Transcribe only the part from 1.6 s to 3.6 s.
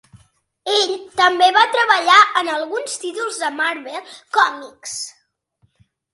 treballar en alguns títols de